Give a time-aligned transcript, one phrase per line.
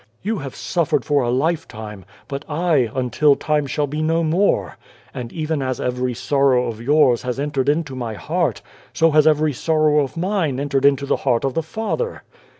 [0.23, 4.79] "You have suffered for a lifetime, but I, until time shall be no more;
[5.13, 8.23] and even as every sorrow of yours has entered into My 58 God and the
[8.23, 8.61] Ant heart,
[8.93, 12.23] so has every sorrow of Mine entered into the heart of the Father.